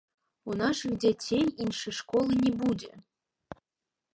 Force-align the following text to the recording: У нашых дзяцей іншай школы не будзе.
У 0.51 0.55
нашых 0.61 0.95
дзяцей 1.03 1.45
іншай 1.65 1.93
школы 1.99 2.33
не 2.43 2.53
будзе. 2.63 2.91